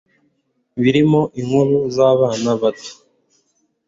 birimo 0.81 1.21
inkuru 1.39 1.75
z'abana 1.95 2.49
bato 2.61 2.93